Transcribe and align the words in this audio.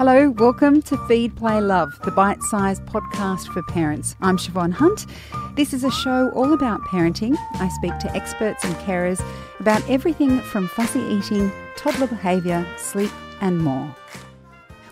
Hello, 0.00 0.30
welcome 0.30 0.80
to 0.80 0.96
Feed, 1.06 1.36
Play, 1.36 1.60
Love, 1.60 2.00
the 2.04 2.10
bite 2.10 2.42
sized 2.44 2.82
podcast 2.86 3.52
for 3.52 3.62
parents. 3.64 4.16
I'm 4.22 4.38
Siobhan 4.38 4.72
Hunt. 4.72 5.04
This 5.56 5.74
is 5.74 5.84
a 5.84 5.90
show 5.90 6.30
all 6.30 6.54
about 6.54 6.80
parenting. 6.80 7.36
I 7.56 7.68
speak 7.68 7.98
to 7.98 8.16
experts 8.16 8.64
and 8.64 8.74
carers 8.76 9.22
about 9.58 9.86
everything 9.90 10.40
from 10.40 10.68
fussy 10.68 11.00
eating, 11.00 11.52
toddler 11.76 12.06
behaviour, 12.06 12.66
sleep, 12.78 13.10
and 13.42 13.58
more. 13.58 13.94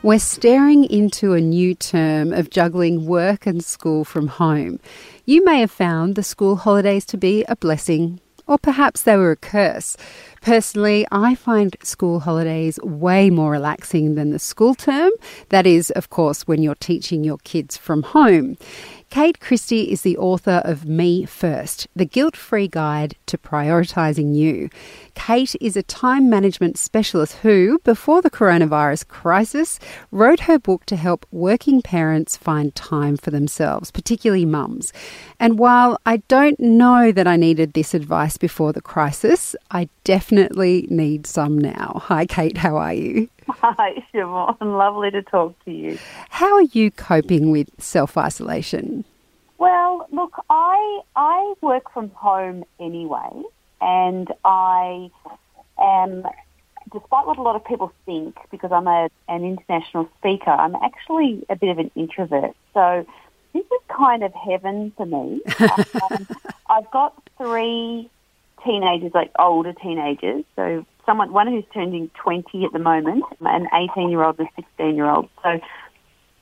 We're 0.02 0.18
staring 0.18 0.84
into 0.84 1.32
a 1.32 1.40
new 1.40 1.74
term 1.74 2.34
of 2.34 2.50
juggling 2.50 3.06
work 3.06 3.46
and 3.46 3.64
school 3.64 4.04
from 4.04 4.26
home. 4.26 4.78
You 5.24 5.42
may 5.42 5.60
have 5.60 5.70
found 5.70 6.16
the 6.16 6.22
school 6.22 6.56
holidays 6.56 7.06
to 7.06 7.16
be 7.16 7.44
a 7.48 7.56
blessing, 7.56 8.20
or 8.48 8.58
perhaps 8.58 9.02
they 9.02 9.16
were 9.16 9.30
a 9.30 9.36
curse. 9.36 9.96
Personally, 10.40 11.06
I 11.12 11.34
find 11.34 11.76
school 11.82 12.20
holidays 12.20 12.80
way 12.82 13.30
more 13.30 13.52
relaxing 13.52 14.14
than 14.14 14.30
the 14.30 14.38
school 14.38 14.74
term. 14.74 15.12
That 15.50 15.66
is, 15.66 15.90
of 15.90 16.10
course, 16.10 16.48
when 16.48 16.62
you're 16.62 16.74
teaching 16.74 17.22
your 17.22 17.38
kids 17.38 17.76
from 17.76 18.02
home. 18.02 18.56
Kate 19.10 19.40
Christie 19.40 19.90
is 19.90 20.02
the 20.02 20.18
author 20.18 20.60
of 20.66 20.84
Me 20.86 21.24
First, 21.24 21.88
the 21.96 22.04
guilt 22.04 22.36
free 22.36 22.68
guide 22.68 23.16
to 23.24 23.38
prioritising 23.38 24.36
you. 24.36 24.68
Kate 25.14 25.56
is 25.62 25.76
a 25.76 25.82
time 25.82 26.28
management 26.28 26.76
specialist 26.76 27.36
who, 27.36 27.78
before 27.84 28.20
the 28.20 28.30
coronavirus 28.30 29.08
crisis, 29.08 29.80
wrote 30.10 30.40
her 30.40 30.58
book 30.58 30.84
to 30.86 30.96
help 30.96 31.24
working 31.32 31.80
parents 31.80 32.36
find 32.36 32.74
time 32.74 33.16
for 33.16 33.30
themselves, 33.30 33.90
particularly 33.90 34.44
mums. 34.44 34.92
And 35.40 35.58
while 35.58 35.98
I 36.04 36.18
don't 36.28 36.60
know 36.60 37.10
that 37.10 37.26
I 37.26 37.36
needed 37.36 37.72
this 37.72 37.94
advice 37.94 38.36
before 38.36 38.74
the 38.74 38.82
crisis, 38.82 39.56
I 39.70 39.88
definitely 40.04 40.86
need 40.90 41.26
some 41.26 41.56
now. 41.56 42.02
Hi, 42.04 42.26
Kate, 42.26 42.58
how 42.58 42.76
are 42.76 42.92
you? 42.94 43.30
Hi, 43.48 44.04
Siobhan. 44.12 44.60
Lovely 44.60 45.10
to 45.10 45.22
talk 45.22 45.54
to 45.64 45.70
you. 45.70 45.98
How 46.30 46.54
are 46.54 46.62
you 46.72 46.90
coping 46.90 47.50
with 47.50 47.68
self 47.78 48.16
isolation? 48.16 49.04
Well, 49.58 50.06
look, 50.12 50.32
I 50.50 51.00
I 51.16 51.54
work 51.60 51.92
from 51.92 52.10
home 52.10 52.64
anyway, 52.78 53.42
and 53.80 54.32
I 54.44 55.10
am, 55.80 56.24
despite 56.92 57.26
what 57.26 57.38
a 57.38 57.42
lot 57.42 57.56
of 57.56 57.64
people 57.64 57.92
think, 58.06 58.36
because 58.50 58.70
I'm 58.70 58.86
a, 58.86 59.08
an 59.28 59.44
international 59.44 60.08
speaker, 60.18 60.50
I'm 60.50 60.76
actually 60.76 61.44
a 61.48 61.56
bit 61.56 61.70
of 61.70 61.78
an 61.78 61.90
introvert. 61.96 62.54
So 62.74 63.06
this 63.52 63.64
is 63.64 63.80
kind 63.88 64.22
of 64.22 64.32
heaven 64.34 64.92
for 64.96 65.06
me. 65.06 65.40
um, 65.58 66.28
I've 66.68 66.90
got 66.90 67.20
three 67.38 68.10
teenagers, 68.64 69.12
like 69.14 69.32
older 69.38 69.72
teenagers, 69.72 70.44
so 70.54 70.84
someone, 71.08 71.32
one 71.32 71.48
who's 71.48 71.64
turning 71.72 72.10
20 72.22 72.64
at 72.64 72.72
the 72.72 72.78
moment, 72.78 73.24
an 73.40 73.66
18 73.72 74.10
year 74.10 74.22
old 74.22 74.38
and 74.38 74.46
a 74.48 74.62
16 74.62 74.94
year 74.94 75.08
old. 75.08 75.28
So 75.42 75.58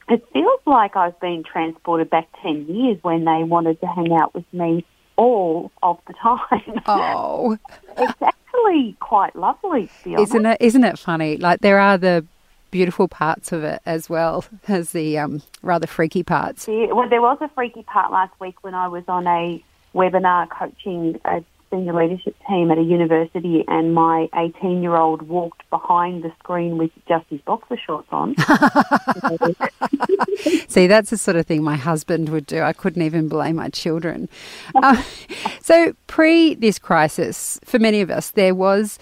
it 0.09 0.27
feels 0.33 0.61
like 0.67 0.97
I've 0.97 1.19
been 1.21 1.45
transported 1.45 2.11
back 2.11 2.29
10 2.43 2.67
years 2.67 2.99
when 3.03 3.25
they 3.25 3.45
wanted 3.45 3.81
to 3.81 3.87
hang 3.87 4.13
out 4.13 4.35
with 4.35 4.45
me 4.53 4.85
all 5.15 5.71
of 5.83 5.99
the 6.09 6.15
time. 6.15 6.83
Oh. 6.87 7.57
it's 7.97 8.23
actually 8.23 8.97
quite 9.01 9.37
lovely, 9.37 9.87
to 9.87 9.93
be 10.05 10.17
honest. 10.17 10.31
Isn't 10.33 10.47
it, 10.47 10.57
isn't 10.61 10.85
it 10.85 10.99
funny? 10.99 11.37
Like, 11.37 11.61
there 11.61 11.79
are 11.79 11.97
the 11.97 12.27
beautiful 12.73 13.07
parts 13.07 13.53
of 13.53 13.63
it 13.63 13.81
as 13.87 14.11
well 14.11 14.45
as 14.67 14.91
the 14.91 15.19
um, 15.19 15.43
rather 15.63 15.87
freaky 15.87 16.25
parts. 16.25 16.67
Yeah, 16.67 16.93
well, 16.93 17.09
there 17.09 17.23
was 17.23 17.39
a 17.41 17.49
freaky 17.55 17.85
part 17.85 18.11
last 18.11 18.39
week 18.41 18.63
when 18.63 18.75
I 18.75 18.89
was 18.89 19.05
on 19.07 19.27
a 19.27 19.63
webinar 19.95 20.49
coaching 20.51 21.21
a 21.25 21.43
senior 21.71 21.95
leadership 21.95 22.37
team 22.49 22.71
at 22.71 22.79
a 22.79 22.83
university, 22.83 23.65
and 23.69 23.95
my 23.95 24.29
18 24.35 24.83
year 24.83 24.97
old 24.97 25.23
walked 25.23 25.69
behind 25.71 26.23
the 26.23 26.33
screen 26.39 26.79
with 26.79 26.91
just 27.09 27.27
his 27.29 27.41
boxer 27.43 27.77
shorts 27.77 28.09
on. 28.11 28.35
See, 30.69 30.87
that's 30.87 31.11
the 31.11 31.17
sort 31.17 31.37
of 31.37 31.47
thing 31.47 31.63
my 31.63 31.77
husband 31.77 32.29
would 32.29 32.47
do. 32.47 32.63
I 32.63 32.73
couldn't 32.73 33.03
even 33.03 33.29
blame 33.29 33.57
my 33.57 33.69
children. 33.69 34.29
Uh, 34.75 35.03
so, 35.61 35.95
pre 36.07 36.55
this 36.55 36.79
crisis, 36.79 37.59
for 37.65 37.79
many 37.79 38.01
of 38.01 38.11
us, 38.11 38.31
there 38.31 38.55
was 38.55 38.99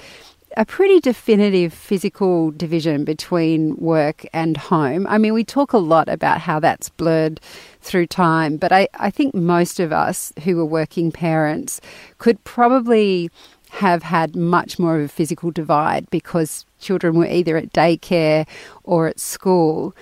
a 0.57 0.65
pretty 0.65 1.01
definitive 1.01 1.73
physical 1.73 2.51
division 2.53 3.05
between 3.05 3.77
work 3.77 4.25
and 4.33 4.57
home. 4.57 5.07
I 5.07 5.19
mean, 5.19 5.35
we 5.35 5.45
talk 5.45 5.73
a 5.73 5.79
lot 5.79 6.09
about 6.09 6.41
how 6.41 6.61
that's 6.61 6.89
blurred 6.89 7.41
through 7.81 8.07
time, 8.07 8.57
but 8.57 8.73
I, 8.73 8.89
I 8.95 9.11
think 9.11 9.35
most 9.35 9.81
of 9.81 9.93
us 9.93 10.33
who 10.45 10.61
are 10.61 10.65
working 10.67 11.13
parents 11.13 11.81
could 12.19 12.43
probably 12.45 13.31
have 13.71 14.05
had 14.05 14.37
much 14.37 14.79
more 14.79 14.97
of 14.97 15.05
a 15.05 15.09
physical 15.09 15.51
divide 15.51 16.09
because 16.11 16.65
children 16.79 17.19
were 17.19 17.27
either 17.27 17.57
at 17.57 17.73
daycare 17.73 18.47
or 18.85 19.09
at 19.09 19.19
school. 19.19 19.95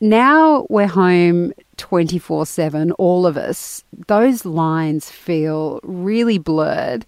Now 0.00 0.66
we're 0.70 0.86
home 0.86 1.52
24 1.76 2.46
7, 2.46 2.92
all 2.92 3.26
of 3.26 3.36
us. 3.36 3.84
Those 4.06 4.44
lines 4.44 5.10
feel 5.10 5.80
really 5.82 6.38
blurred 6.38 7.04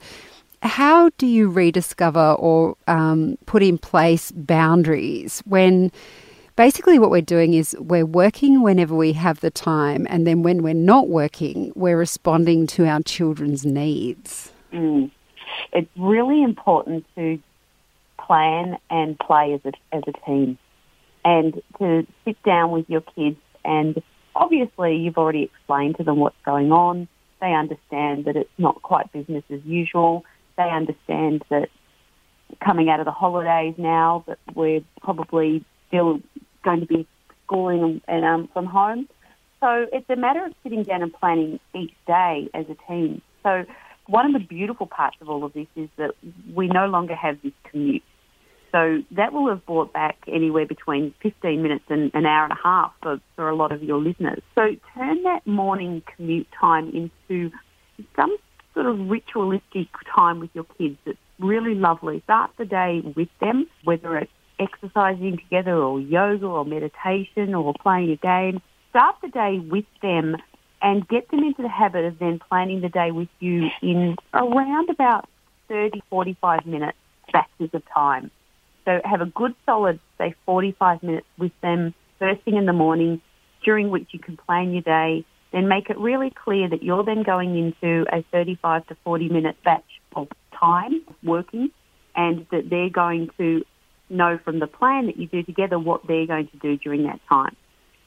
how 0.63 1.11
do 1.17 1.27
you 1.27 1.49
rediscover 1.49 2.33
or 2.33 2.77
um, 2.87 3.39
put 3.47 3.63
in 3.63 3.79
place 3.79 4.31
boundaries 4.33 5.43
when 5.47 5.91
basically 6.57 6.99
what 6.99 7.11
we're 7.11 7.23
doing 7.23 7.55
is 7.55 7.75
we're 7.81 8.05
working 8.05 8.63
whenever 8.63 8.95
we 8.95 9.13
have 9.15 9.41
the 9.41 9.51
time, 9.51 10.07
and 10.11 10.27
then 10.27 10.43
when 10.43 10.63
we're 10.63 10.75
not 10.75 11.09
working, 11.09 11.73
we're 11.75 11.97
responding 11.97 12.67
to 12.67 12.87
our 12.87 13.01
children's 13.03 13.65
needs? 13.65 14.53
Mm. 14.73 15.11
It's 15.73 15.91
really 15.97 16.43
important 16.43 17.07
to 17.15 17.39
plan 18.19 18.77
and 18.91 19.19
play 19.19 19.55
as 19.55 19.61
a, 19.65 19.97
as 19.97 20.03
a 20.07 20.13
team 20.27 20.59
and 21.25 21.63
to 21.79 22.07
sit 22.25 22.43
down 22.43 22.71
with 22.71 22.89
your 22.89 23.01
kids 23.01 23.39
and 23.65 24.03
obviously 24.37 24.97
you've 24.97 25.19
already 25.19 25.43
explained 25.43 25.97
to 25.97 26.05
them 26.05 26.19
what's 26.19 26.37
going 26.45 26.73
on. 26.73 27.09
They 27.41 27.53
understand 27.53 28.27
that 28.27 28.37
it's 28.37 28.51
not 28.59 28.83
quite 28.83 29.11
business 29.13 29.45
as 29.51 29.61
usual 29.65 30.25
they 30.61 30.71
understand 30.71 31.43
that 31.51 31.69
coming 32.65 32.91
out 32.91 33.01
of 33.01 33.07
the 33.07 33.13
holidays 33.13 33.75
now 33.79 34.25
that 34.27 34.39
we're 34.55 34.83
probably 35.01 35.65
still 35.89 36.21
going 36.65 36.81
to 36.81 36.87
be 36.87 37.07
schooling 37.45 38.01
and, 38.07 38.25
um, 38.25 38.49
from 38.53 38.67
home. 38.67 39.09
So 39.61 39.87
it's 39.93 40.09
a 40.11 40.17
matter 40.17 40.45
of 40.45 40.53
sitting 40.63 40.83
down 40.83 41.03
and 41.03 41.13
planning 41.13 41.61
each 41.75 41.95
day 42.07 42.49
as 42.55 42.67
a 42.69 42.77
team. 42.91 43.23
So 43.43 43.65
one 44.07 44.27
of 44.27 44.33
the 44.33 44.47
beautiful 44.47 44.87
parts 44.87 45.17
of 45.21 45.29
all 45.29 45.45
of 45.45 45.53
this 45.53 45.67
is 45.77 45.89
that 45.97 46.13
we 46.55 46.67
no 46.69 46.87
longer 46.87 47.15
have 47.15 47.39
this 47.43 47.53
commute. 47.71 48.03
So 48.73 49.03
that 49.13 49.33
will 49.33 49.49
have 49.49 49.67
brought 49.67 49.93
back 49.93 50.17
anywhere 50.29 50.67
between 50.67 51.13
15 51.23 51.63
minutes 51.63 51.85
and 51.89 52.11
an 52.15 52.25
hour 52.25 52.45
and 52.45 52.53
a 52.53 52.63
half 52.63 52.93
for, 53.03 53.21
for 53.35 53.49
a 53.49 53.57
lot 53.57 53.73
of 53.73 53.83
your 53.83 53.99
listeners. 53.99 54.43
So 54.55 54.77
turn 54.95 55.23
that 55.25 55.47
morning 55.47 56.03
commute 56.17 56.47
time 56.59 56.91
into 56.91 57.51
some 58.15 58.37
sort 58.75 58.87
of 58.87 59.11
ritualistic 59.11 59.89
time 60.15 60.41
with 60.41 60.51
your 60.55 60.65
kids. 60.79 60.97
It's 61.07 61.19
really 61.39 61.75
lovely. 61.75 62.21
Start 62.25 62.51
the 62.59 62.65
day 62.65 63.03
with 63.17 63.29
them, 63.41 63.67
whether 63.85 64.17
it's 64.19 64.33
exercising 64.59 65.39
together 65.39 65.75
or 65.75 66.01
yoga 66.01 66.47
or 66.47 66.65
meditation 66.65 67.55
or 67.55 67.75
playing 67.81 68.11
a 68.11 68.17
game. 68.17 68.61
Start 68.91 69.17
the 69.23 69.29
day 69.29 69.59
with 69.59 69.87
them 70.03 70.37
and 70.83 71.07
get 71.09 71.31
them 71.31 71.41
into 71.41 71.63
the 71.63 71.69
habit 71.69 72.05
of 72.05 72.19
then 72.19 72.41
planning 72.49 72.81
the 72.81 72.89
day 72.89 73.11
with 73.11 73.29
you 73.39 73.69
in 73.83 74.17
around 74.35 74.91
about 74.91 75.29
30, 75.69 76.03
45 76.11 76.67
minutes 76.67 76.99
batches 77.33 77.71
of 77.73 77.83
time. 77.93 78.31
So 78.85 79.01
have 79.05 79.21
a 79.21 79.27
good 79.27 79.55
solid, 79.67 80.01
say, 80.19 80.35
45 80.47 81.03
minutes 81.03 81.27
with 81.39 81.53
them 81.63 81.95
first 82.19 82.43
thing 82.43 82.57
in 82.57 82.67
the 82.67 82.73
morning, 82.73 83.21
during 83.65 83.91
which 83.91 84.09
you 84.13 84.19
can 84.19 84.37
plan 84.37 84.73
your 84.73 84.83
day, 84.83 85.25
then 85.53 85.69
make 85.69 85.91
it 85.91 85.99
really 85.99 86.31
clear 86.31 86.69
that 86.69 86.83
you're 86.83 87.05
then 87.05 87.23
going 87.23 87.57
into 87.57 88.07
a 88.13 88.23
35 88.31 88.87
to 88.89 88.97
40 89.05 89.29
minute 89.29 89.57
batch 89.65 90.01
of 90.15 90.29
time 90.59 91.03
working 91.23 91.71
and 92.15 92.47
that 92.51 92.71
they're 92.71 92.91
going 92.91 93.31
to 93.39 93.65
know 94.09 94.39
from 94.45 94.59
the 94.59 94.67
plan 94.67 95.07
that 95.07 95.17
you 95.17 95.27
do 95.27 95.43
together 95.43 95.79
what 95.79 96.07
they're 96.07 96.27
going 96.27 96.49
to 96.49 96.57
do 96.59 96.77
during 96.77 97.05
that 97.05 97.21
time. 97.29 97.57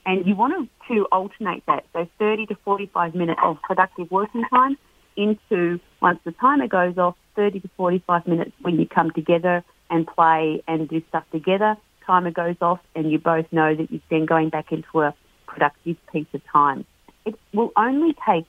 And 0.06 0.25
you 0.25 0.36
want 0.36 0.69
to 0.90 1.06
alternate 1.12 1.66
that, 1.66 1.86
so 1.94 2.07
30 2.19 2.48
to 2.48 2.56
45 2.66 3.16
minutes 3.16 3.40
of 3.42 3.62
productive 3.62 4.12
working 4.12 4.44
time 4.50 4.78
into, 5.16 5.80
once 6.01 6.19
the 6.25 6.34
timer 6.34 6.68
goes 6.68 6.98
off, 6.98 7.16
30 7.36 7.62
to 7.62 7.69
45 7.78 8.28
minutes 8.28 8.51
when 8.62 8.80
you 8.80 8.86
come 8.86 9.12
together 9.12 9.63
and 9.89 10.06
play 10.06 10.62
and 10.68 10.89
do 10.89 11.01
stuff 11.07 11.24
together. 11.31 11.78
Timer 12.06 12.31
goes 12.31 12.57
off 12.60 12.80
and 12.96 13.12
you 13.12 13.18
both 13.18 13.46
know 13.54 13.74
that 13.74 13.89
you're 13.89 14.01
then 14.10 14.25
going 14.25 14.50
back 14.50 14.74
into 14.74 15.01
a 15.01 15.16
productive 15.48 15.96
piece 16.12 16.28
of 16.34 16.42
time 16.51 16.86
it 17.25 17.36
will 17.54 17.72
only 17.75 18.16
take 18.28 18.48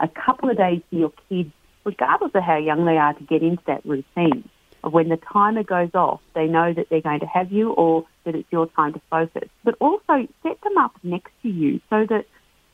a 0.00 0.08
couple 0.08 0.50
of 0.50 0.56
days 0.56 0.82
for 0.90 0.96
your 0.96 1.12
kids, 1.28 1.50
regardless 1.84 2.32
of 2.34 2.42
how 2.42 2.56
young 2.56 2.84
they 2.84 2.96
are, 2.96 3.14
to 3.14 3.24
get 3.24 3.42
into 3.42 3.62
that 3.66 3.84
routine. 3.84 4.48
When 4.82 5.08
the 5.08 5.16
timer 5.16 5.62
goes 5.62 5.90
off, 5.94 6.20
they 6.34 6.46
know 6.46 6.72
that 6.72 6.88
they're 6.88 7.00
going 7.00 7.20
to 7.20 7.26
have 7.26 7.52
you 7.52 7.70
or 7.70 8.04
that 8.24 8.34
it's 8.34 8.50
your 8.50 8.66
time 8.68 8.94
to 8.94 9.00
focus. 9.10 9.48
But 9.64 9.76
also 9.80 10.26
set 10.42 10.60
them 10.62 10.76
up 10.78 10.92
next 11.02 11.30
to 11.42 11.48
you 11.48 11.80
so 11.88 12.04
that 12.06 12.26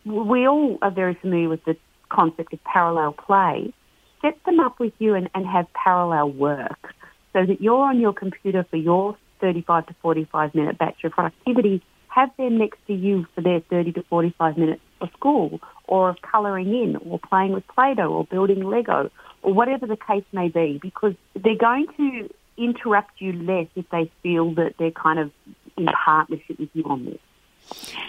we 0.05 0.47
all 0.49 0.79
are 0.81 0.91
very 0.91 1.15
familiar 1.15 1.51
with 1.51 1.65
the 1.65 1.77
concept 2.09 2.55
of 2.55 2.65
parallel 2.65 3.13
play. 3.13 3.75
Set 4.23 4.43
them 4.45 4.59
up 4.59 4.79
with 4.81 4.95
you 4.99 5.15
and, 5.15 5.29
and 5.35 5.47
have 5.47 5.67
parallel 5.75 6.31
work 6.31 6.95
so 7.35 7.45
that 7.45 7.61
you're 7.61 7.85
on 7.85 8.01
your 8.01 8.15
computer 8.15 8.65
for 8.71 8.77
your 8.77 9.17
35 9.41 9.87
to 9.87 9.95
45 10.01 10.55
minute 10.55 10.79
batch 10.79 11.05
of 11.05 11.13
productivity 11.13 11.83
have 12.09 12.31
them 12.37 12.59
next 12.59 12.79
to 12.87 12.95
you 12.95 13.27
for 13.35 13.43
their 13.43 13.61
30 13.61 13.93
to 13.93 14.03
45 14.05 14.59
minutes 14.59 14.81
for 14.99 15.09
school 15.17 15.61
or 15.87 16.11
of 16.11 16.21
colouring 16.23 16.69
in 16.69 16.97
or 16.97 17.19
playing 17.19 17.53
with 17.53 17.67
Play-Doh 17.69 18.09
or 18.09 18.25
building 18.25 18.63
Lego 18.63 19.11
or 19.43 19.53
whatever 19.53 19.87
the 19.87 19.97
case 19.97 20.25
may 20.33 20.49
be 20.49 20.79
because 20.83 21.15
they're 21.35 21.55
going 21.57 21.87
to 21.97 22.29
interrupt 22.57 23.21
you 23.21 23.33
less 23.33 23.67
if 23.77 23.89
they 23.91 24.11
feel 24.23 24.53
that 24.55 24.75
they're 24.79 24.91
kind 24.91 25.19
of 25.19 25.31
in 25.77 25.87
partnership 25.87 26.59
with 26.59 26.69
you 26.73 26.85
on 26.85 27.05
this. 27.05 27.19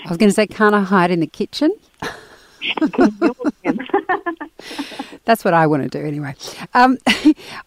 I 0.06 0.10
was 0.10 0.18
going 0.18 0.30
to 0.30 0.34
say, 0.34 0.48
can't 0.48 0.74
I 0.74 0.82
hide 0.82 1.12
in 1.12 1.20
the 1.20 1.28
kitchen? 1.28 1.74
That's 5.26 5.46
what 5.46 5.54
I 5.54 5.68
want 5.68 5.84
to 5.84 5.90
do 5.90 6.04
anyway. 6.06 6.36
Um, 6.74 6.98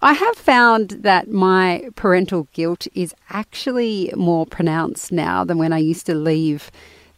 I 0.03 0.13
have 0.13 0.37
found 0.37 0.91
that 0.91 1.31
my 1.31 1.89
parental 1.95 2.49
guilt 2.53 2.87
is 2.95 3.15
actually 3.31 4.13
more 4.17 4.47
pronounced 4.47 5.13
now 5.13 5.45
than 5.45 5.59
when 5.59 5.73
I 5.73 5.79
used 5.79 6.07
to 6.07 6.15
leave 6.15 6.71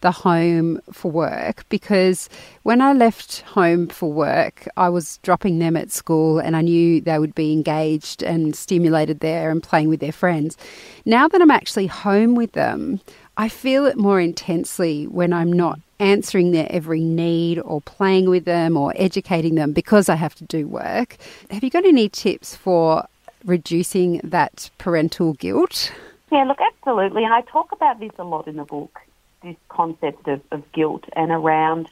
the 0.05 0.13
home 0.13 0.79
for 0.93 1.11
work 1.11 1.67
because 1.71 2.29
when 2.63 2.83
I 2.83 2.93
left 2.93 3.41
home 3.41 3.89
for 3.89 4.13
work, 4.13 4.69
I 4.77 4.91
was 4.91 5.19
dropping 5.23 5.59
them 5.59 5.77
at 5.79 5.91
school 5.91 6.39
and 6.39 6.55
I 6.55 6.61
knew 6.61 7.01
they 7.01 7.19
would 7.19 7.35
be 7.35 7.53
engaged 7.53 8.23
and 8.23 8.55
stimulated 8.55 9.21
there 9.21 9.51
and 9.51 9.63
playing 9.63 9.89
with 9.89 10.01
their 10.01 10.13
friends. 10.13 10.59
Now 11.07 11.27
that 11.27 11.41
I'm 11.41 11.51
actually 11.51 11.87
home 11.87 12.35
with 12.35 12.53
them, 12.53 13.01
I 13.39 13.49
feel 13.49 13.87
it 13.87 13.97
more 13.97 14.21
intensely 14.21 15.07
when 15.07 15.33
I'm 15.33 15.51
not 15.51 15.81
answering 15.99 16.51
their 16.51 16.67
every 16.71 17.01
need 17.01 17.59
or 17.61 17.81
playing 17.81 18.29
with 18.29 18.45
them 18.45 18.77
or 18.77 18.93
educating 18.97 19.55
them 19.55 19.73
because 19.73 20.11
I 20.11 20.17
have 20.17 20.35
to 20.35 20.45
do 20.45 20.69
work. 20.69 21.17
Have 21.51 21.65
you 21.65 21.71
got 21.71 21.87
any 21.87 22.11
tips 22.11 22.55
for 22.55 23.07
reducing 23.47 24.21
that 24.23 24.69
parental 24.77 25.33
guilt? 25.33 25.91
Yeah, 26.31 26.45
look, 26.45 26.59
absolutely. 26.61 27.25
And 27.25 27.33
I 27.33 27.41
talk 27.41 27.73
about 27.73 28.01
this 28.01 28.13
a 28.19 28.25
lot 28.25 28.47
in 28.47 28.57
the 28.57 28.65
book 28.65 29.01
this 29.45 29.57
concept 29.69 30.27
of, 30.27 30.41
of 30.51 30.73
guilt 30.73 31.05
and 31.15 31.31
around, 31.31 31.89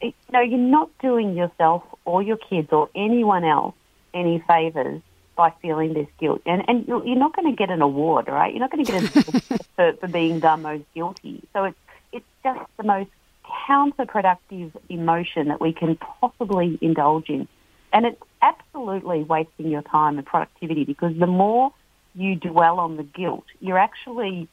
you 0.00 0.12
know, 0.32 0.40
you're 0.40 0.58
not 0.58 0.90
doing 1.00 1.34
yourself 1.34 1.82
or 2.04 2.22
your 2.22 2.36
kids 2.36 2.68
or 2.70 2.88
anyone 2.94 3.44
else 3.44 3.74
any 4.12 4.42
favours 4.46 5.02
by 5.36 5.52
feeling 5.60 5.94
this 5.94 6.06
guilt. 6.20 6.42
And, 6.46 6.62
and 6.68 6.86
you're 6.86 7.16
not 7.16 7.34
going 7.34 7.50
to 7.50 7.56
get 7.56 7.70
an 7.70 7.82
award, 7.82 8.28
right? 8.28 8.52
You're 8.52 8.60
not 8.60 8.70
going 8.70 8.84
to 8.84 8.92
get 8.92 9.02
an 9.02 9.40
for, 9.76 9.92
for 9.94 10.08
being 10.08 10.40
the 10.40 10.56
most 10.56 10.84
guilty. 10.94 11.42
So 11.52 11.64
it's, 11.64 11.78
it's 12.12 12.26
just 12.44 12.60
the 12.76 12.84
most 12.84 13.10
counterproductive 13.68 14.72
emotion 14.88 15.48
that 15.48 15.60
we 15.60 15.72
can 15.72 15.96
possibly 15.96 16.78
indulge 16.80 17.28
in. 17.28 17.48
And 17.92 18.06
it's 18.06 18.22
absolutely 18.42 19.22
wasting 19.22 19.70
your 19.70 19.82
time 19.82 20.18
and 20.18 20.26
productivity 20.26 20.84
because 20.84 21.16
the 21.18 21.26
more 21.26 21.72
you 22.14 22.36
dwell 22.36 22.78
on 22.78 22.96
the 22.96 23.02
guilt, 23.02 23.44
you're 23.60 23.78
actually 23.78 24.48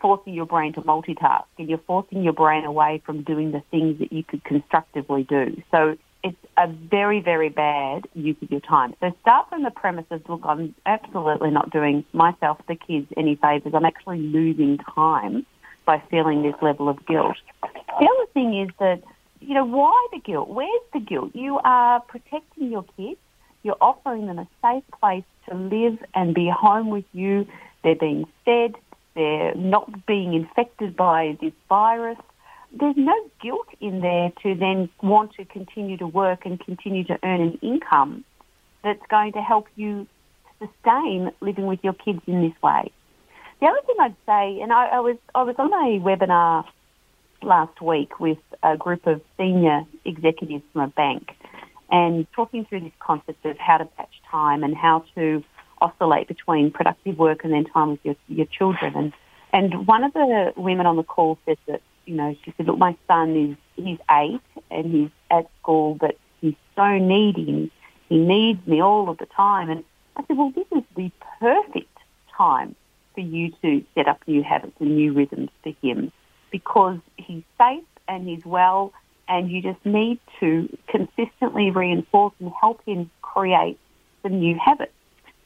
forcing 0.00 0.34
your 0.34 0.46
brain 0.46 0.72
to 0.74 0.82
multitask 0.82 1.44
and 1.58 1.68
you're 1.68 1.78
forcing 1.86 2.22
your 2.22 2.32
brain 2.32 2.64
away 2.64 3.02
from 3.04 3.22
doing 3.22 3.52
the 3.52 3.62
things 3.70 3.98
that 3.98 4.12
you 4.12 4.22
could 4.22 4.44
constructively 4.44 5.24
do. 5.24 5.62
So 5.70 5.96
it's 6.22 6.36
a 6.56 6.66
very, 6.66 7.20
very 7.20 7.48
bad 7.48 8.06
use 8.14 8.36
of 8.42 8.50
your 8.50 8.60
time. 8.60 8.94
So 9.00 9.12
start 9.20 9.48
from 9.48 9.62
the 9.62 9.70
premise 9.70 10.06
of, 10.10 10.22
look, 10.28 10.40
I'm 10.44 10.74
absolutely 10.84 11.50
not 11.50 11.70
doing 11.70 12.04
myself, 12.12 12.58
the 12.66 12.74
kids, 12.74 13.06
any 13.16 13.36
favours. 13.36 13.72
I'm 13.74 13.84
actually 13.84 14.18
losing 14.18 14.78
time 14.78 15.46
by 15.84 16.02
feeling 16.10 16.42
this 16.42 16.54
level 16.60 16.88
of 16.88 17.04
guilt. 17.06 17.36
The 17.62 18.06
other 18.06 18.32
thing 18.34 18.60
is 18.60 18.70
that, 18.80 19.02
you 19.40 19.54
know, 19.54 19.64
why 19.64 20.08
the 20.12 20.18
guilt? 20.18 20.48
Where's 20.48 20.82
the 20.92 21.00
guilt? 21.00 21.30
You 21.34 21.60
are 21.62 22.00
protecting 22.00 22.72
your 22.72 22.84
kids. 22.96 23.20
You're 23.62 23.76
offering 23.80 24.26
them 24.26 24.38
a 24.38 24.48
safe 24.62 24.84
place 25.00 25.24
to 25.48 25.54
live 25.54 25.98
and 26.14 26.34
be 26.34 26.50
home 26.50 26.90
with 26.90 27.04
you. 27.12 27.46
They're 27.84 27.94
being 27.94 28.24
fed 28.44 28.74
they're 29.16 29.54
not 29.54 30.06
being 30.06 30.34
infected 30.34 30.94
by 30.94 31.36
this 31.40 31.54
virus. 31.68 32.18
There's 32.78 32.96
no 32.96 33.14
guilt 33.42 33.68
in 33.80 34.02
there 34.02 34.30
to 34.42 34.54
then 34.54 34.90
want 35.02 35.32
to 35.34 35.44
continue 35.46 35.96
to 35.96 36.06
work 36.06 36.44
and 36.44 36.60
continue 36.60 37.02
to 37.04 37.18
earn 37.24 37.40
an 37.40 37.58
income 37.62 38.24
that's 38.84 39.04
going 39.08 39.32
to 39.32 39.40
help 39.40 39.66
you 39.74 40.06
sustain 40.58 41.30
living 41.40 41.66
with 41.66 41.80
your 41.82 41.94
kids 41.94 42.20
in 42.26 42.42
this 42.42 42.62
way. 42.62 42.92
The 43.60 43.66
other 43.66 43.80
thing 43.86 43.96
I'd 43.98 44.16
say, 44.26 44.60
and 44.60 44.70
I, 44.70 44.86
I 44.86 45.00
was 45.00 45.16
I 45.34 45.42
was 45.42 45.56
on 45.58 45.72
a 45.72 45.98
webinar 45.98 46.64
last 47.42 47.80
week 47.80 48.20
with 48.20 48.38
a 48.62 48.76
group 48.76 49.06
of 49.06 49.22
senior 49.38 49.84
executives 50.04 50.62
from 50.72 50.82
a 50.82 50.88
bank, 50.88 51.30
and 51.90 52.26
talking 52.32 52.66
through 52.66 52.80
this 52.80 52.92
concept 53.00 53.46
of 53.46 53.56
how 53.56 53.78
to 53.78 53.86
batch 53.96 54.12
time 54.30 54.62
and 54.62 54.76
how 54.76 55.04
to 55.14 55.42
oscillate 55.86 56.28
between 56.28 56.70
productive 56.70 57.18
work 57.18 57.44
and 57.44 57.52
then 57.52 57.64
time 57.64 57.90
with 57.90 58.00
your, 58.02 58.16
your 58.28 58.46
children. 58.46 58.94
And, 58.94 59.12
and 59.52 59.86
one 59.86 60.04
of 60.04 60.12
the 60.12 60.52
women 60.56 60.86
on 60.86 60.96
the 60.96 61.02
call 61.02 61.38
said 61.46 61.58
that, 61.66 61.82
you 62.04 62.14
know, 62.14 62.36
she 62.44 62.52
said, 62.56 62.66
look, 62.66 62.78
my 62.78 62.96
son 63.06 63.36
is, 63.36 63.84
he's 63.84 63.98
eight 64.10 64.40
and 64.70 64.86
he's 64.92 65.10
at 65.30 65.46
school, 65.60 65.94
but 65.94 66.16
he's 66.40 66.54
so 66.74 66.98
needy 66.98 67.70
he 68.08 68.18
needs 68.18 68.64
me 68.66 68.80
all 68.82 69.08
of 69.08 69.18
the 69.18 69.26
time. 69.26 69.70
And 69.70 69.84
I 70.16 70.24
said, 70.26 70.36
well, 70.36 70.52
this 70.54 70.66
is 70.76 70.84
the 70.94 71.10
perfect 71.40 71.96
time 72.36 72.74
for 73.14 73.20
you 73.20 73.52
to 73.62 73.84
set 73.94 74.08
up 74.08 74.20
new 74.26 74.42
habits 74.42 74.76
and 74.80 74.96
new 74.96 75.12
rhythms 75.12 75.50
for 75.62 75.72
him 75.82 76.12
because 76.50 76.98
he's 77.16 77.42
safe 77.58 77.84
and 78.08 78.28
he's 78.28 78.44
well 78.44 78.92
and 79.28 79.50
you 79.50 79.60
just 79.60 79.84
need 79.84 80.20
to 80.38 80.68
consistently 80.86 81.70
reinforce 81.70 82.34
and 82.38 82.52
help 82.60 82.80
him 82.86 83.10
create 83.22 83.78
some 84.22 84.38
new 84.38 84.56
habits. 84.56 84.92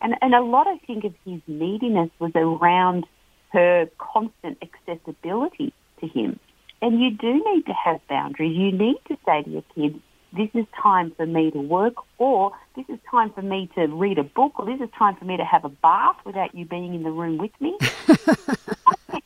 And, 0.01 0.15
and 0.23 0.35
a 0.35 0.41
lot, 0.41 0.67
I 0.67 0.79
think, 0.87 1.05
of 1.05 1.15
his 1.25 1.41
neediness 1.47 2.11
was 2.19 2.33
around 2.35 3.07
her 3.53 3.89
constant 3.99 4.59
accessibility 4.63 5.73
to 6.01 6.07
him. 6.07 6.39
And 6.83 7.01
you 7.01 7.11
do 7.11 7.33
need 7.33 7.67
to 7.67 7.73
have 7.73 8.01
boundaries. 8.09 8.57
You 8.57 8.73
need 8.73 8.97
to 9.09 9.17
say 9.27 9.43
to 9.43 9.51
your 9.51 9.65
kids, 9.75 9.99
this 10.33 10.49
is 10.55 10.65
time 10.81 11.13
for 11.17 11.27
me 11.27 11.51
to 11.51 11.59
work, 11.59 11.95
or 12.19 12.53
this 12.77 12.85
is 12.89 12.99
time 13.11 13.31
for 13.31 13.43
me 13.43 13.69
to 13.75 13.87
read 13.89 14.19
a 14.19 14.23
book, 14.23 14.59
or 14.59 14.65
this 14.65 14.81
is 14.81 14.89
time 14.97 15.17
for 15.17 15.25
me 15.25 15.37
to 15.37 15.45
have 15.45 15.65
a 15.65 15.69
bath 15.69 16.17
without 16.25 16.55
you 16.55 16.65
being 16.65 16.95
in 16.95 17.03
the 17.03 17.11
room 17.11 17.37
with 17.37 17.51
me. 17.61 17.77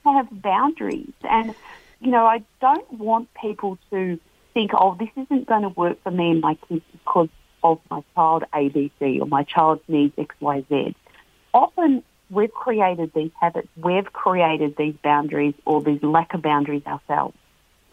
I 0.07 0.13
have 0.17 0.43
boundaries. 0.43 1.13
And, 1.23 1.55
you 2.01 2.11
know, 2.11 2.27
I 2.27 2.43
don't 2.61 2.91
want 2.93 3.29
people 3.41 3.79
to 3.91 4.19
think, 4.55 4.71
oh, 4.75 4.97
this 4.99 5.11
isn't 5.17 5.47
going 5.47 5.63
to 5.63 5.69
work 5.69 6.03
for 6.03 6.11
me 6.11 6.31
and 6.31 6.41
my 6.41 6.57
kids 6.69 6.85
because 6.93 7.29
of 7.65 7.81
my 7.91 8.03
child 8.15 8.45
ABC 8.53 9.21
or 9.21 9.27
my 9.27 9.43
child 9.43 9.81
needs 9.89 10.15
XYZ. 10.17 10.95
Often 11.53 12.05
we've 12.31 12.53
created 12.53 13.13
these 13.15 13.31
habits, 13.41 13.69
we've 13.77 14.13
created 14.13 14.77
these 14.77 14.95
boundaries 15.03 15.55
or 15.65 15.83
these 15.83 16.03
lack 16.03 16.35
of 16.35 16.43
boundaries 16.43 16.87
ourselves. 16.87 17.37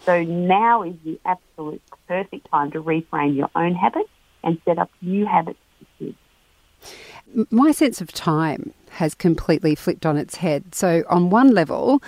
So 0.05 0.23
now 0.23 0.83
is 0.83 0.95
the 1.05 1.19
absolute 1.25 1.81
perfect 2.07 2.49
time 2.51 2.71
to 2.71 2.83
reframe 2.83 3.35
your 3.35 3.49
own 3.55 3.73
habits 3.73 4.09
and 4.43 4.59
set 4.65 4.77
up 4.77 4.89
new 5.01 5.25
habits 5.25 5.59
for 5.79 5.85
kids. 5.97 7.47
My 7.49 7.71
sense 7.71 8.01
of 8.01 8.11
time 8.11 8.73
has 8.91 9.15
completely 9.15 9.75
flipped 9.75 10.05
on 10.05 10.17
its 10.17 10.37
head. 10.37 10.75
So, 10.75 11.03
on 11.09 11.29
one 11.29 11.53
level, 11.53 12.01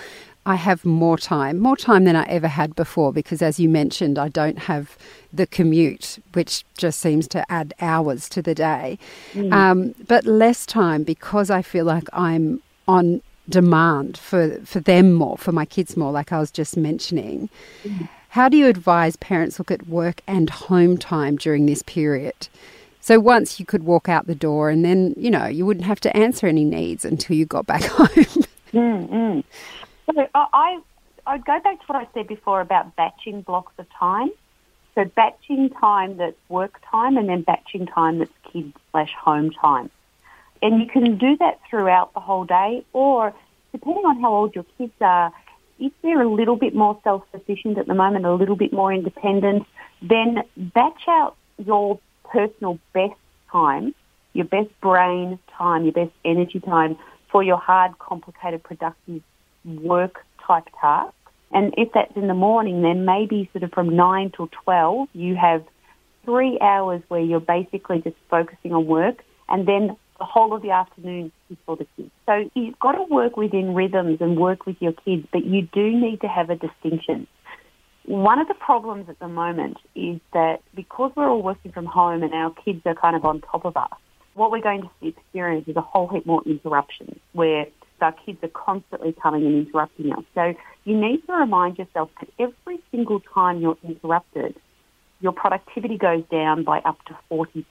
I 0.46 0.56
have 0.56 0.84
more 0.84 1.16
time, 1.16 1.58
more 1.58 1.76
time 1.76 2.04
than 2.04 2.16
I 2.16 2.24
ever 2.24 2.48
had 2.48 2.76
before 2.76 3.12
because, 3.12 3.40
as 3.40 3.58
you 3.58 3.68
mentioned, 3.68 4.18
I 4.18 4.28
don't 4.28 4.58
have 4.58 4.96
the 5.32 5.46
commute, 5.46 6.18
which 6.34 6.64
just 6.76 7.00
seems 7.00 7.26
to 7.28 7.50
add 7.50 7.72
hours 7.80 8.28
to 8.30 8.42
the 8.42 8.54
day. 8.54 8.98
Mm. 9.32 9.52
Um, 9.52 9.94
but 10.06 10.26
less 10.26 10.66
time 10.66 11.02
because 11.02 11.50
I 11.50 11.62
feel 11.62 11.86
like 11.86 12.08
I'm 12.12 12.62
on 12.86 13.22
demand 13.48 14.18
for, 14.18 14.58
for 14.64 14.80
them 14.80 15.14
more, 15.14 15.38
for 15.38 15.52
my 15.52 15.64
kids 15.64 15.96
more, 15.96 16.12
like 16.12 16.32
I 16.32 16.38
was 16.38 16.50
just 16.50 16.76
mentioning. 16.76 17.48
Mm. 17.82 18.08
How 18.28 18.48
do 18.48 18.56
you 18.56 18.66
advise 18.66 19.16
parents 19.16 19.58
look 19.58 19.70
at 19.70 19.86
work 19.86 20.20
and 20.26 20.50
home 20.50 20.98
time 20.98 21.36
during 21.36 21.66
this 21.66 21.82
period? 21.82 22.48
So 23.00 23.20
once 23.20 23.60
you 23.60 23.66
could 23.66 23.84
walk 23.84 24.08
out 24.08 24.26
the 24.26 24.34
door 24.34 24.70
and 24.70 24.84
then, 24.84 25.14
you 25.16 25.30
know, 25.30 25.46
you 25.46 25.64
wouldn't 25.64 25.86
have 25.86 26.00
to 26.00 26.16
answer 26.16 26.46
any 26.46 26.64
needs 26.64 27.04
until 27.04 27.36
you 27.36 27.46
got 27.46 27.66
back 27.66 27.82
home. 27.84 28.44
Mm, 28.72 29.44
so 30.06 30.26
I, 30.34 30.78
I'd 31.26 31.44
go 31.44 31.58
back 31.60 31.80
to 31.80 31.86
what 31.86 31.96
I 31.96 32.08
said 32.14 32.28
before 32.28 32.60
about 32.60 32.96
batching 32.96 33.42
blocks 33.42 33.72
of 33.78 33.86
time. 33.98 34.30
So 34.94 35.04
batching 35.04 35.70
time 35.70 36.18
that's 36.18 36.36
work 36.48 36.80
time 36.90 37.16
and 37.16 37.28
then 37.28 37.42
batching 37.42 37.86
time 37.86 38.18
that's 38.18 38.30
kids 38.52 38.74
slash 38.90 39.12
home 39.12 39.50
time. 39.50 39.90
And 40.62 40.80
you 40.80 40.86
can 40.86 41.18
do 41.18 41.36
that 41.38 41.60
throughout 41.68 42.14
the 42.14 42.20
whole 42.20 42.44
day 42.44 42.84
or 42.92 43.34
depending 43.72 44.04
on 44.04 44.20
how 44.20 44.32
old 44.32 44.54
your 44.54 44.64
kids 44.78 44.92
are, 45.00 45.32
if 45.80 45.92
they're 46.02 46.22
a 46.22 46.32
little 46.32 46.54
bit 46.54 46.74
more 46.74 46.98
self-sufficient 47.02 47.76
at 47.76 47.86
the 47.86 47.94
moment, 47.94 48.24
a 48.24 48.32
little 48.32 48.54
bit 48.54 48.72
more 48.72 48.92
independent, 48.92 49.66
then 50.00 50.44
batch 50.56 51.02
out 51.08 51.36
your 51.58 51.98
personal 52.30 52.78
best 52.92 53.14
time, 53.50 53.94
your 54.32 54.44
best 54.44 54.68
brain 54.80 55.38
time, 55.58 55.84
your 55.84 55.92
best 55.92 56.12
energy 56.24 56.60
time 56.60 56.96
for 57.30 57.42
your 57.42 57.56
hard, 57.56 57.98
complicated, 57.98 58.62
productive 58.62 59.22
work 59.64 60.24
type 60.46 60.64
tasks. 60.80 61.14
And 61.52 61.72
if 61.76 61.92
that's 61.92 62.16
in 62.16 62.26
the 62.26 62.34
morning, 62.34 62.82
then 62.82 63.04
maybe 63.04 63.48
sort 63.52 63.62
of 63.62 63.72
from 63.72 63.94
9 63.94 64.32
till 64.36 64.48
12, 64.64 65.08
you 65.12 65.36
have 65.36 65.64
three 66.24 66.58
hours 66.60 67.02
where 67.08 67.20
you're 67.20 67.40
basically 67.40 68.00
just 68.00 68.16
focusing 68.28 68.72
on 68.72 68.86
work. 68.86 69.22
And 69.48 69.68
then 69.68 69.96
the 70.18 70.24
whole 70.24 70.54
of 70.54 70.62
the 70.62 70.70
afternoon 70.70 71.32
is 71.50 71.56
for 71.66 71.76
the 71.76 71.86
kids. 71.96 72.10
So 72.26 72.50
you've 72.54 72.78
got 72.78 72.92
to 72.92 73.02
work 73.02 73.36
within 73.36 73.74
rhythms 73.74 74.18
and 74.20 74.36
work 74.36 74.66
with 74.66 74.76
your 74.80 74.92
kids, 74.92 75.26
but 75.32 75.44
you 75.44 75.62
do 75.72 75.92
need 75.92 76.20
to 76.22 76.28
have 76.28 76.50
a 76.50 76.56
distinction. 76.56 77.26
One 78.06 78.38
of 78.38 78.48
the 78.48 78.54
problems 78.54 79.08
at 79.08 79.18
the 79.18 79.28
moment 79.28 79.78
is 79.94 80.20
that 80.32 80.60
because 80.74 81.12
we're 81.16 81.28
all 81.28 81.42
working 81.42 81.72
from 81.72 81.86
home 81.86 82.22
and 82.22 82.34
our 82.34 82.52
kids 82.64 82.82
are 82.84 82.94
kind 82.94 83.16
of 83.16 83.24
on 83.24 83.40
top 83.40 83.64
of 83.64 83.76
us, 83.76 83.92
what 84.34 84.50
we're 84.50 84.60
going 84.60 84.82
to 84.82 85.08
experience 85.08 85.68
is 85.68 85.76
a 85.76 85.80
whole 85.80 86.08
heap 86.08 86.26
more 86.26 86.42
interruptions 86.44 87.18
where 87.32 87.66
our 88.04 88.12
kids 88.12 88.38
are 88.42 88.48
constantly 88.48 89.12
coming 89.12 89.46
and 89.46 89.66
interrupting 89.66 90.12
us. 90.12 90.24
So 90.34 90.54
you 90.84 90.96
need 90.96 91.26
to 91.26 91.32
remind 91.32 91.78
yourself 91.78 92.10
that 92.20 92.28
every 92.38 92.80
single 92.90 93.20
time 93.20 93.60
you're 93.60 93.78
interrupted, 93.82 94.54
your 95.20 95.32
productivity 95.32 95.96
goes 95.96 96.22
down 96.30 96.64
by 96.64 96.78
up 96.80 96.98
to 97.06 97.16
40%. 97.30 97.64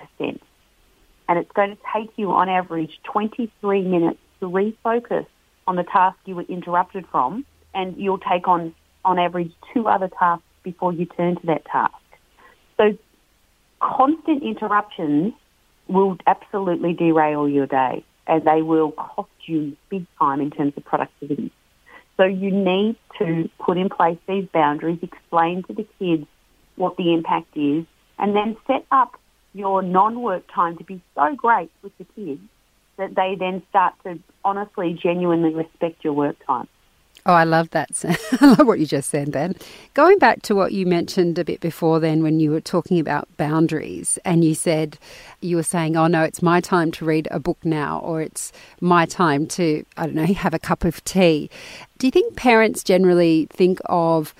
And 1.29 1.39
it's 1.39 1.51
going 1.53 1.69
to 1.69 1.77
take 1.95 2.11
you 2.17 2.31
on 2.31 2.49
average 2.49 2.99
23 3.03 3.83
minutes 3.83 4.19
to 4.39 4.47
refocus 4.49 5.25
on 5.67 5.75
the 5.75 5.83
task 5.83 6.17
you 6.25 6.35
were 6.35 6.43
interrupted 6.43 7.05
from, 7.11 7.45
and 7.73 7.95
you'll 7.97 8.17
take 8.17 8.47
on, 8.47 8.73
on 9.05 9.19
average, 9.19 9.51
two 9.73 9.87
other 9.87 10.09
tasks 10.19 10.43
before 10.63 10.91
you 10.91 11.05
turn 11.05 11.35
to 11.35 11.45
that 11.47 11.65
task. 11.65 11.93
So 12.77 12.97
constant 13.79 14.43
interruptions 14.43 15.33
will 15.87 16.17
absolutely 16.25 16.93
derail 16.93 17.47
your 17.47 17.67
day 17.67 18.03
and 18.27 18.43
they 18.45 18.61
will 18.61 18.91
cost 18.91 19.29
you 19.45 19.75
big 19.89 20.05
time 20.19 20.41
in 20.41 20.51
terms 20.51 20.73
of 20.77 20.85
productivity. 20.85 21.51
So 22.17 22.23
you 22.23 22.51
need 22.51 22.95
to 23.19 23.49
put 23.59 23.77
in 23.77 23.89
place 23.89 24.17
these 24.27 24.47
boundaries, 24.53 24.99
explain 25.01 25.63
to 25.63 25.73
the 25.73 25.87
kids 25.99 26.27
what 26.75 26.95
the 26.97 27.13
impact 27.13 27.55
is, 27.55 27.85
and 28.19 28.35
then 28.35 28.55
set 28.67 28.85
up 28.91 29.19
your 29.53 29.81
non-work 29.81 30.43
time 30.53 30.77
to 30.77 30.83
be 30.83 31.01
so 31.15 31.35
great 31.35 31.71
with 31.81 31.97
the 31.97 32.05
kids 32.15 32.41
that 32.97 33.15
they 33.15 33.35
then 33.39 33.63
start 33.69 33.93
to 34.03 34.19
honestly, 34.45 34.97
genuinely 35.01 35.53
respect 35.53 36.03
your 36.03 36.13
work 36.13 36.35
time. 36.45 36.67
Oh, 37.25 37.33
I 37.33 37.45
love 37.45 37.69
that. 37.69 37.89
I 38.41 38.45
love 38.45 38.67
what 38.67 38.79
you 38.79 38.85
just 38.85 39.09
said 39.09 39.31
then. 39.31 39.55
Going 39.93 40.19
back 40.19 40.41
to 40.43 40.55
what 40.55 40.73
you 40.73 40.85
mentioned 40.85 41.39
a 41.39 41.45
bit 41.45 41.61
before 41.61 41.99
then 41.99 42.21
when 42.21 42.39
you 42.39 42.51
were 42.51 42.59
talking 42.61 42.99
about 42.99 43.29
boundaries 43.37 44.19
and 44.25 44.43
you 44.43 44.53
said, 44.53 44.97
you 45.39 45.55
were 45.55 45.63
saying, 45.63 45.95
oh 45.95 46.07
no, 46.07 46.23
it's 46.23 46.41
my 46.41 46.59
time 46.59 46.91
to 46.91 47.05
read 47.05 47.29
a 47.31 47.39
book 47.39 47.63
now 47.63 47.99
or 47.99 48.21
it's 48.21 48.51
my 48.81 49.05
time 49.05 49.47
to, 49.47 49.85
I 49.95 50.05
don't 50.05 50.15
know, 50.15 50.25
have 50.33 50.53
a 50.53 50.59
cup 50.59 50.83
of 50.83 51.03
tea. 51.05 51.49
Do 51.97 52.07
you 52.07 52.11
think 52.11 52.35
parents 52.35 52.83
generally 52.83 53.47
think 53.51 53.79
of 53.85 54.35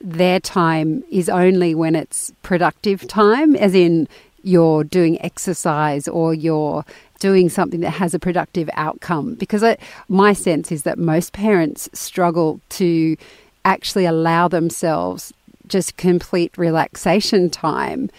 their 0.00 0.40
time 0.40 1.04
is 1.10 1.28
only 1.28 1.74
when 1.74 1.94
it's 1.94 2.32
productive 2.42 3.06
time, 3.06 3.54
as 3.56 3.74
in 3.74 4.08
you're 4.46 4.84
doing 4.84 5.20
exercise 5.22 6.06
or 6.08 6.34
you're 6.34 6.84
doing 7.18 7.48
something 7.48 7.80
that 7.80 7.90
has 7.90 8.14
a 8.14 8.18
productive 8.18 8.68
outcome. 8.74 9.34
Because 9.34 9.62
I, 9.62 9.76
my 10.08 10.32
sense 10.32 10.70
is 10.70 10.82
that 10.82 10.98
most 10.98 11.32
parents 11.32 11.88
struggle 11.92 12.60
to 12.70 13.16
actually 13.64 14.04
allow 14.04 14.48
themselves 14.48 15.32
just 15.66 15.96
complete 15.96 16.56
relaxation 16.58 17.48
time 17.48 18.10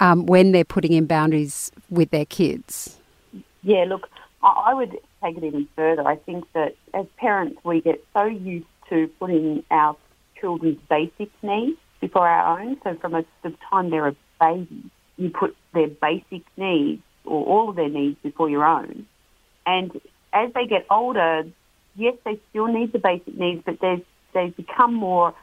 um, 0.00 0.26
when 0.26 0.52
they're 0.52 0.64
putting 0.64 0.92
in 0.92 1.06
boundaries 1.06 1.70
with 1.90 2.10
their 2.10 2.24
kids. 2.24 2.98
Yeah, 3.62 3.84
look, 3.84 4.08
I 4.42 4.74
would 4.74 4.98
take 5.22 5.36
it 5.36 5.44
even 5.44 5.68
further. 5.76 6.06
I 6.06 6.16
think 6.16 6.44
that 6.52 6.76
as 6.92 7.06
parents, 7.16 7.58
we 7.64 7.80
get 7.80 8.04
so 8.12 8.24
used 8.24 8.66
to 8.90 9.08
putting 9.18 9.64
our 9.70 9.96
children's 10.40 10.80
basic 10.88 11.30
needs 11.42 11.78
before 12.00 12.28
our 12.28 12.60
own. 12.60 12.76
So 12.84 12.96
from 12.96 13.14
a, 13.14 13.24
the 13.42 13.54
time 13.70 13.90
they're 13.90 14.08
a 14.08 14.16
baby, 14.40 14.90
you 15.16 15.30
put 15.30 15.56
their 15.72 15.88
basic 15.88 16.42
needs 16.56 17.02
or 17.24 17.44
all 17.44 17.70
of 17.70 17.76
their 17.76 17.88
needs 17.88 18.16
before 18.22 18.50
your 18.50 18.64
own. 18.64 19.06
And 19.66 19.92
as 20.32 20.52
they 20.52 20.66
get 20.66 20.86
older, 20.90 21.44
yes, 21.96 22.14
they 22.24 22.38
still 22.50 22.66
need 22.66 22.92
the 22.92 22.98
basic 22.98 23.36
needs, 23.38 23.62
but 23.64 23.80
they 23.80 24.04
they 24.32 24.48
become 24.50 24.94
more 24.94 25.34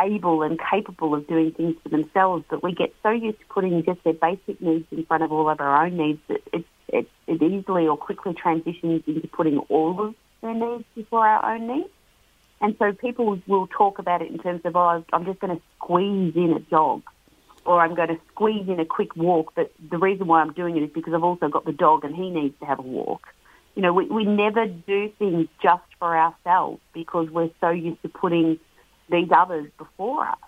able 0.00 0.42
and 0.42 0.60
capable 0.70 1.14
of 1.14 1.26
doing 1.26 1.52
things 1.52 1.74
for 1.82 1.88
themselves. 1.88 2.44
But 2.48 2.62
we 2.62 2.72
get 2.72 2.94
so 3.02 3.10
used 3.10 3.40
to 3.40 3.46
putting 3.46 3.84
just 3.84 4.02
their 4.04 4.12
basic 4.12 4.60
needs 4.60 4.86
in 4.92 5.04
front 5.06 5.24
of 5.24 5.32
all 5.32 5.50
of 5.50 5.60
our 5.60 5.84
own 5.84 5.96
needs 5.96 6.20
that 6.28 6.40
it, 6.52 6.64
it, 6.88 7.08
it 7.26 7.42
easily 7.42 7.88
or 7.88 7.96
quickly 7.96 8.32
transitions 8.34 9.02
into 9.06 9.26
putting 9.26 9.58
all 9.58 10.00
of 10.00 10.14
their 10.40 10.54
needs 10.54 10.84
before 10.94 11.26
our 11.26 11.54
own 11.54 11.66
needs. 11.66 11.90
And 12.60 12.76
so 12.78 12.92
people 12.92 13.40
will 13.46 13.66
talk 13.66 13.98
about 13.98 14.22
it 14.22 14.30
in 14.30 14.38
terms 14.38 14.62
of, 14.64 14.76
oh, 14.76 15.04
I'm 15.12 15.24
just 15.24 15.40
going 15.40 15.56
to 15.56 15.62
squeeze 15.76 16.34
in 16.36 16.52
a 16.52 16.60
jog 16.60 17.02
or 17.68 17.82
I'm 17.82 17.94
going 17.94 18.08
to 18.08 18.18
squeeze 18.32 18.66
in 18.66 18.80
a 18.80 18.86
quick 18.86 19.14
walk, 19.14 19.52
but 19.54 19.70
the 19.90 19.98
reason 19.98 20.26
why 20.26 20.40
I'm 20.40 20.54
doing 20.54 20.78
it 20.78 20.84
is 20.84 20.90
because 20.90 21.12
I've 21.12 21.22
also 21.22 21.48
got 21.48 21.66
the 21.66 21.72
dog 21.72 22.02
and 22.02 22.16
he 22.16 22.30
needs 22.30 22.58
to 22.60 22.64
have 22.64 22.78
a 22.78 22.82
walk. 22.82 23.26
You 23.74 23.82
know, 23.82 23.92
we, 23.92 24.06
we 24.06 24.24
never 24.24 24.66
do 24.66 25.12
things 25.18 25.48
just 25.62 25.84
for 25.98 26.16
ourselves 26.16 26.80
because 26.94 27.28
we're 27.28 27.50
so 27.60 27.68
used 27.68 28.00
to 28.00 28.08
putting 28.08 28.58
these 29.10 29.28
others 29.30 29.70
before 29.76 30.28
us. 30.28 30.38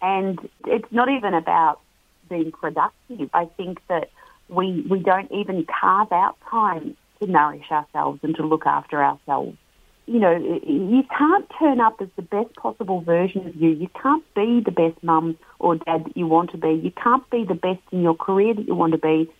And 0.00 0.38
it's 0.64 0.90
not 0.92 1.08
even 1.08 1.34
about 1.34 1.80
being 2.28 2.52
productive. 2.52 3.30
I 3.34 3.46
think 3.46 3.80
that 3.88 4.10
we, 4.48 4.86
we 4.88 5.00
don't 5.00 5.32
even 5.32 5.66
carve 5.66 6.12
out 6.12 6.36
time 6.48 6.96
to 7.20 7.26
nourish 7.26 7.68
ourselves 7.72 8.20
and 8.22 8.36
to 8.36 8.46
look 8.46 8.64
after 8.64 9.02
ourselves 9.02 9.58
you 10.06 10.18
know, 10.18 10.36
you 10.66 11.02
can't 11.16 11.50
turn 11.58 11.80
up 11.80 11.96
as 12.00 12.08
the 12.16 12.22
best 12.22 12.54
possible 12.56 13.00
version 13.00 13.46
of 13.46 13.56
you. 13.56 13.70
You 13.70 13.88
can't 14.00 14.24
be 14.34 14.60
the 14.64 14.70
best 14.70 15.02
mum 15.02 15.38
or 15.58 15.76
dad 15.76 16.04
that 16.04 16.16
you 16.16 16.26
want 16.26 16.50
to 16.50 16.58
be. 16.58 16.72
You 16.72 16.90
can't 16.90 17.28
be 17.30 17.44
the 17.44 17.54
best 17.54 17.80
in 17.90 18.02
your 18.02 18.14
career 18.14 18.54
that 18.54 18.66
you 18.66 18.74
want 18.74 18.92
to 18.92 18.98
be 18.98 19.30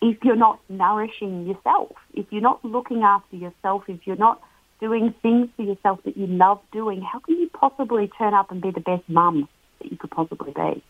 if 0.00 0.18
you're 0.22 0.36
not 0.36 0.60
nourishing 0.68 1.46
yourself, 1.46 1.92
if 2.12 2.26
you're 2.30 2.42
not 2.42 2.64
looking 2.64 3.02
after 3.02 3.36
yourself, 3.36 3.84
if 3.88 4.06
you're 4.06 4.16
not 4.16 4.40
doing 4.80 5.14
things 5.22 5.48
for 5.56 5.62
yourself 5.62 6.00
that 6.04 6.16
you 6.16 6.26
love 6.26 6.60
doing. 6.72 7.00
How 7.00 7.18
can 7.20 7.38
you 7.38 7.48
possibly 7.50 8.10
turn 8.18 8.34
up 8.34 8.50
and 8.50 8.60
be 8.60 8.70
the 8.70 8.80
best 8.80 9.08
mum 9.08 9.48
that 9.80 9.90
you 9.90 9.96
could 9.96 10.10
possibly 10.10 10.52
be? 10.52 10.82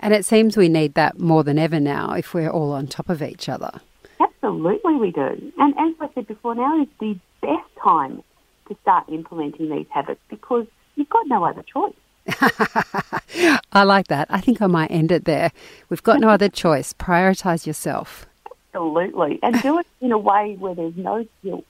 And 0.00 0.12
it 0.12 0.26
seems 0.26 0.56
we 0.56 0.68
need 0.68 0.94
that 0.94 1.18
more 1.18 1.42
than 1.44 1.58
ever 1.58 1.80
now 1.80 2.12
if 2.12 2.34
we're 2.34 2.50
all 2.50 2.72
on 2.72 2.86
top 2.86 3.08
of 3.08 3.22
each 3.22 3.48
other. 3.48 3.80
Absolutely, 4.20 4.96
we 4.96 5.12
do. 5.12 5.52
And 5.58 5.74
as 5.78 5.94
I 6.00 6.08
said 6.14 6.26
before, 6.26 6.54
now 6.54 6.82
is 6.82 6.88
the 7.00 7.18
best 7.40 7.68
time 7.82 8.22
to 8.68 8.76
start 8.82 9.08
implementing 9.08 9.70
these 9.70 9.86
habits 9.90 10.20
because 10.28 10.66
you've 10.96 11.08
got 11.08 11.26
no 11.26 11.44
other 11.44 11.62
choice. 11.62 11.94
I 13.72 13.84
like 13.84 14.08
that. 14.08 14.28
I 14.30 14.40
think 14.40 14.62
I 14.62 14.66
might 14.66 14.90
end 14.90 15.10
it 15.10 15.24
there. 15.24 15.50
We've 15.88 16.02
got 16.02 16.20
no 16.20 16.28
other 16.28 16.48
choice. 16.64 16.92
Prioritize 16.92 17.66
yourself. 17.66 18.26
Absolutely. 18.74 19.38
And 19.42 19.60
do 19.60 19.78
it 19.78 19.86
in 20.00 20.12
a 20.12 20.18
way 20.18 20.56
where 20.58 20.74
there's 20.74 20.96
no 20.96 21.26
guilt. 21.42 21.64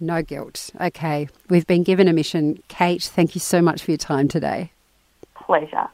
No 0.00 0.22
guilt. 0.22 0.70
Okay. 0.80 1.28
We've 1.48 1.66
been 1.66 1.82
given 1.82 2.08
a 2.08 2.12
mission. 2.12 2.62
Kate, 2.68 3.02
thank 3.02 3.34
you 3.34 3.40
so 3.40 3.62
much 3.62 3.82
for 3.82 3.90
your 3.90 3.98
time 3.98 4.28
today. 4.28 4.72
Pleasure. 5.36 5.88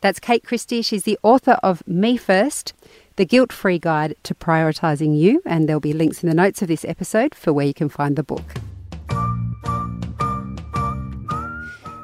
That's 0.00 0.18
Kate 0.18 0.44
Christie. 0.44 0.82
She's 0.82 1.04
the 1.04 1.18
author 1.22 1.58
of 1.62 1.86
Me 1.86 2.16
First, 2.16 2.74
the 3.16 3.24
guilt 3.24 3.52
free 3.52 3.78
guide 3.78 4.16
to 4.24 4.34
prioritising 4.34 5.18
you. 5.18 5.40
And 5.46 5.68
there'll 5.68 5.80
be 5.80 5.92
links 5.92 6.22
in 6.22 6.28
the 6.28 6.34
notes 6.34 6.60
of 6.62 6.68
this 6.68 6.84
episode 6.84 7.34
for 7.34 7.52
where 7.52 7.66
you 7.66 7.74
can 7.74 7.88
find 7.88 8.16
the 8.16 8.22
book. 8.22 8.44